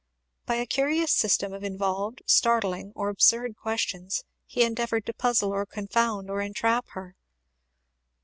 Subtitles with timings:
[0.47, 5.63] By a curious system of involved, startling, or absurd questions, he endeavoured to puzzle or
[5.67, 7.15] confound or entrap her.